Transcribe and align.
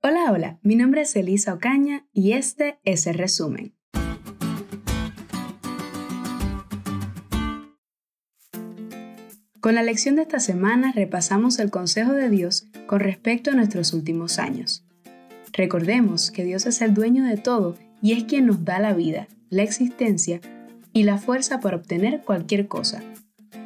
Hola, 0.00 0.30
hola, 0.30 0.60
mi 0.62 0.76
nombre 0.76 1.00
es 1.00 1.16
Elisa 1.16 1.52
Ocaña 1.52 2.06
y 2.12 2.34
este 2.34 2.78
es 2.84 3.08
el 3.08 3.14
resumen. 3.14 3.74
Con 9.58 9.74
la 9.74 9.82
lección 9.82 10.14
de 10.14 10.22
esta 10.22 10.38
semana 10.38 10.92
repasamos 10.94 11.58
el 11.58 11.72
consejo 11.72 12.12
de 12.12 12.30
Dios 12.30 12.68
con 12.86 13.00
respecto 13.00 13.50
a 13.50 13.54
nuestros 13.54 13.92
últimos 13.92 14.38
años. 14.38 14.86
Recordemos 15.52 16.30
que 16.30 16.44
Dios 16.44 16.66
es 16.66 16.80
el 16.80 16.94
dueño 16.94 17.24
de 17.24 17.36
todo 17.36 17.76
y 18.00 18.12
es 18.12 18.22
quien 18.22 18.46
nos 18.46 18.64
da 18.64 18.78
la 18.78 18.94
vida, 18.94 19.26
la 19.50 19.64
existencia 19.64 20.40
y 20.92 21.02
la 21.02 21.18
fuerza 21.18 21.58
para 21.58 21.76
obtener 21.76 22.22
cualquier 22.22 22.68
cosa. 22.68 23.02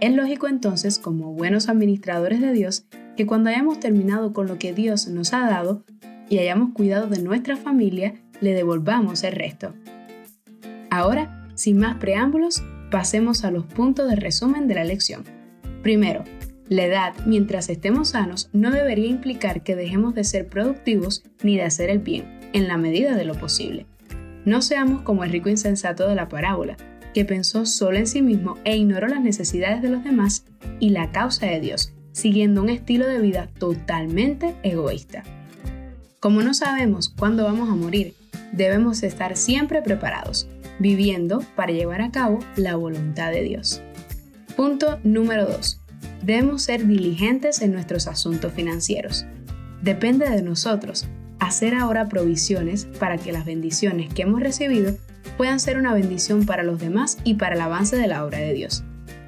Es 0.01 0.15
lógico 0.15 0.49
entonces, 0.49 0.99
como 0.99 1.35
buenos 1.35 1.69
administradores 1.69 2.41
de 2.41 2.55
Dios, 2.55 2.87
que 3.19 3.27
cuando 3.27 3.51
hayamos 3.51 3.81
terminado 3.81 4.33
con 4.33 4.47
lo 4.47 4.59
que 4.59 4.73
Dios 4.73 5.09
nos 5.09 5.35
ha 5.35 5.41
dado 5.41 5.85
y 6.33 6.39
hayamos 6.39 6.73
cuidado 6.73 7.09
de 7.09 7.23
nuestra 7.23 7.59
familia, 7.59 8.15
le 8.41 8.55
devolvamos 8.55 9.23
el 9.23 9.35
resto. 9.35 9.75
Ahora, 10.89 11.47
sin 11.57 11.77
más 11.77 11.99
preámbulos, 11.99 12.63
pasemos 12.91 13.45
a 13.45 13.51
los 13.51 13.67
puntos 13.67 14.09
de 14.09 14.17
resumen 14.17 14.67
de 14.67 14.77
la 14.77 14.85
lección. 14.85 15.25
Primero, 15.83 16.25
la 16.71 16.87
edad, 16.87 17.13
mientras 17.27 17.69
estemos 17.69 18.09
sanos, 18.11 18.49
no 18.55 18.71
debería 18.71 19.09
implicar 19.09 19.63
que 19.63 19.77
dejemos 19.77 20.15
de 20.15 20.25
ser 20.25 20.49
productivos 20.49 21.23
ni 21.43 21.57
de 21.57 21.65
hacer 21.65 21.91
el 21.91 21.99
bien, 21.99 22.25
en 22.55 22.67
la 22.67 22.79
medida 22.79 23.15
de 23.15 23.27
lo 23.27 23.35
posible. 23.35 23.85
No 24.47 24.63
seamos 24.63 25.03
como 25.03 25.25
el 25.25 25.33
rico 25.33 25.51
insensato 25.51 26.09
de 26.09 26.15
la 26.15 26.31
parábola, 26.31 26.79
que 27.13 27.27
pensó 27.27 27.67
solo 27.67 27.99
en 27.99 28.07
sí 28.07 28.23
mismo 28.23 28.57
e 28.65 28.75
ignoró 28.75 29.07
las 29.07 29.21
necesidades 29.21 29.83
de 29.83 29.91
los 29.91 30.03
demás 30.03 30.47
y 30.81 30.89
la 30.89 31.13
causa 31.13 31.45
de 31.45 31.61
Dios, 31.61 31.93
siguiendo 32.13 32.63
un 32.63 32.71
estilo 32.71 33.07
de 33.07 33.19
vida 33.19 33.51
totalmente 33.59 34.55
egoísta. 34.63 35.25
Como 36.23 36.45
no 36.45 36.55
sabemos 36.55 37.09
cuándo 37.09 37.43
vamos 37.43 37.69
a 37.69 37.75
morir, 37.75 38.15
debemos 38.53 39.03
estar 39.03 39.37
siempre 39.37 39.83
preparados, 39.83 40.47
viviendo 40.79 41.41
para 41.57 41.73
llevar 41.73 42.01
a 42.01 42.13
cabo 42.13 42.39
la 42.55 42.77
voluntad 42.77 43.33
de 43.33 43.43
Dios. 43.43 43.83
Punto 44.55 45.01
número 45.03 45.47
2. 45.47 45.81
Debemos 46.23 46.63
ser 46.63 46.87
diligentes 46.87 47.61
en 47.61 47.73
nuestros 47.73 48.07
asuntos 48.07 48.53
financieros. 48.53 49.27
Depende 49.83 50.31
de 50.31 50.43
nosotros 50.43 51.09
hacer 51.41 51.75
ahora 51.75 52.09
provisiones 52.09 52.87
para 53.01 53.19
que 53.19 53.33
las 53.33 53.45
bendiciones 53.45 54.15
que 54.15 54.23
hemos 54.23 54.41
recibido 54.43 54.95
puedan 55.37 55.59
ser 55.59 55.77
una 55.77 55.93
bendición 55.93 56.47
para 56.47 56.63
los 56.63 56.79
demás 56.79 57.19
y 57.25 57.35
para 57.35 57.57
el 57.57 57.61
avance 57.61 57.97
de 57.97 58.07
la 58.07 58.25
obra 58.25 58.39
de 58.39 58.53
Dios. 58.53 58.85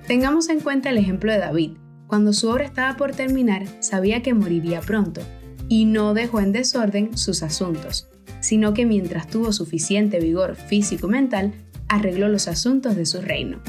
Tengamos 0.07 0.49
en 0.49 0.61
cuenta 0.61 0.91
el 0.91 0.99
ejemplo 0.99 1.33
de 1.33 1.39
David. 1.39 1.73
Cuando 2.07 2.33
su 2.33 2.49
obra 2.49 2.65
estaba 2.65 2.97
por 2.97 3.11
terminar, 3.11 3.67
sabía 3.81 4.23
que 4.23 4.33
moriría 4.33 4.81
pronto, 4.81 5.23
y 5.69 5.85
no 5.85 6.15
dejó 6.15 6.41
en 6.41 6.53
desorden 6.53 7.17
sus 7.17 7.43
asuntos, 7.43 8.09
sino 8.41 8.75
que 8.75 8.87
mientras 8.87 9.29
tuvo 9.29 9.53
suficiente 9.53 10.21
vigor 10.21 10.57
físico 10.57 11.09
mental, 11.09 11.53
arregló 11.89 12.29
los 12.29 12.49
asuntos 12.49 12.97
de 12.97 13.07
su 13.07 13.21
reino. 13.21 13.61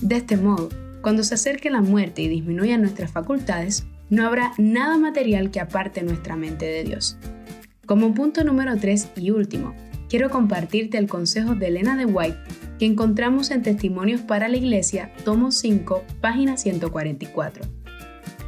De 0.00 0.16
este 0.16 0.36
modo, 0.36 0.68
cuando 1.00 1.24
se 1.24 1.34
acerque 1.34 1.70
la 1.70 1.82
muerte 1.82 2.22
y 2.22 2.28
disminuyan 2.28 2.80
nuestras 2.80 3.10
facultades, 3.10 3.84
no 4.08 4.26
habrá 4.26 4.52
nada 4.58 4.98
material 4.98 5.50
que 5.50 5.60
aparte 5.60 6.02
nuestra 6.02 6.36
mente 6.36 6.66
de 6.66 6.84
Dios. 6.84 7.16
Como 7.86 8.14
punto 8.14 8.44
número 8.44 8.76
3 8.76 9.10
y 9.16 9.30
último, 9.30 9.74
quiero 10.08 10.30
compartirte 10.30 10.98
el 10.98 11.08
consejo 11.08 11.54
de 11.54 11.68
Elena 11.68 11.96
de 11.96 12.06
White 12.06 12.38
que 12.78 12.86
encontramos 12.86 13.50
en 13.50 13.62
Testimonios 13.62 14.20
para 14.20 14.48
la 14.48 14.56
Iglesia, 14.56 15.12
tomo 15.24 15.50
5, 15.50 16.04
página 16.20 16.56
144. 16.56 17.81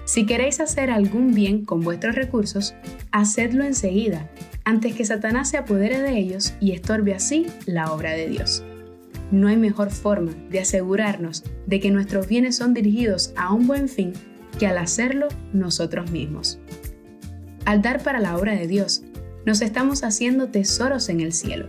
Si 0.04 0.26
queréis 0.26 0.60
hacer 0.60 0.90
algún 0.90 1.32
bien 1.32 1.64
con 1.64 1.80
vuestros 1.80 2.14
recursos, 2.14 2.74
hacedlo 3.10 3.64
enseguida, 3.64 4.28
antes 4.64 4.94
que 4.94 5.04
Satanás 5.04 5.50
se 5.50 5.56
apodere 5.56 6.00
de 6.00 6.18
ellos 6.18 6.54
y 6.60 6.72
estorbe 6.72 7.14
así 7.14 7.46
la 7.66 7.92
obra 7.92 8.12
de 8.12 8.28
Dios. 8.28 8.62
No 9.30 9.48
hay 9.48 9.56
mejor 9.56 9.90
forma 9.90 10.32
de 10.50 10.60
asegurarnos 10.60 11.44
de 11.66 11.80
que 11.80 11.90
nuestros 11.90 12.28
bienes 12.28 12.56
son 12.56 12.74
dirigidos 12.74 13.32
a 13.36 13.52
un 13.52 13.66
buen 13.66 13.88
fin 13.88 14.12
que 14.58 14.66
al 14.66 14.78
hacerlo 14.78 15.28
nosotros 15.52 16.10
mismos. 16.10 16.58
Al 17.64 17.80
dar 17.80 18.02
para 18.02 18.20
la 18.20 18.36
obra 18.36 18.54
de 18.54 18.66
Dios, 18.66 19.02
nos 19.46 19.62
estamos 19.62 20.04
haciendo 20.04 20.48
tesoros 20.48 21.08
en 21.08 21.20
el 21.20 21.32
cielo. 21.32 21.66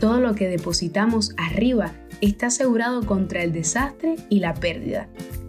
Todo 0.00 0.20
lo 0.20 0.34
que 0.34 0.48
depositamos 0.48 1.34
arriba 1.36 1.92
está 2.20 2.46
asegurado 2.46 3.04
contra 3.04 3.42
el 3.42 3.52
desastre 3.52 4.16
y 4.28 4.40
la 4.40 4.54
pérdida, 4.54 5.08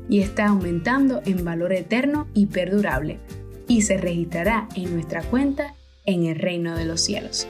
y 0.10 0.22
está 0.22 0.48
aumentando 0.48 1.22
en 1.26 1.44
valor 1.44 1.74
eterno 1.74 2.28
y 2.34 2.48
perdurable, 2.48 3.20
y 3.68 3.82
se 3.82 3.98
registrará 3.98 4.68
en 4.76 4.94
nuestra 4.94 5.22
cuenta 5.24 5.76
en 6.06 6.26
el 6.26 6.36
reino 6.36 6.76
de 6.76 6.86
los 6.86 7.02
cielos. 7.02 7.48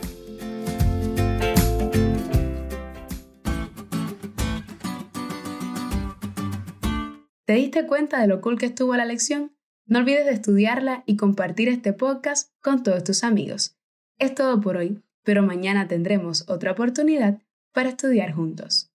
¿Te 7.45 7.53
diste 7.53 7.87
cuenta 7.87 8.19
de 8.19 8.27
lo 8.27 8.41
cool 8.41 8.57
que 8.57 8.65
estuvo 8.65 8.93
la 8.97 9.05
lección? 9.05 9.55
No 9.85 9.99
olvides 9.99 10.25
de 10.25 10.33
estudiarla 10.33 11.03
y 11.05 11.15
compartir 11.15 11.69
este 11.69 11.93
podcast 11.93 12.51
con 12.61 12.83
todos 12.83 13.05
tus 13.05 13.23
amigos. 13.23 13.77
Es 14.19 14.35
todo 14.35 14.59
por 14.59 14.75
hoy, 14.75 15.01
pero 15.23 15.43
mañana 15.43 15.87
tendremos 15.87 16.43
otra 16.49 16.73
oportunidad 16.73 17.39
para 17.71 17.89
estudiar 17.89 18.33
juntos. 18.33 18.85